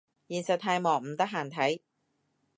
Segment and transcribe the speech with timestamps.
[0.27, 1.79] 現實太忙唔得閒睇